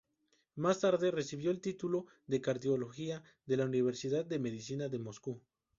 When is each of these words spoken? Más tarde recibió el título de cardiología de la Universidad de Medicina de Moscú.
Más 0.55 0.79
tarde 0.79 1.11
recibió 1.11 1.51
el 1.51 1.61
título 1.61 2.07
de 2.25 2.41
cardiología 2.41 3.21
de 3.45 3.57
la 3.57 3.65
Universidad 3.65 4.25
de 4.25 4.39
Medicina 4.39 4.89
de 4.89 4.97
Moscú. 4.97 5.39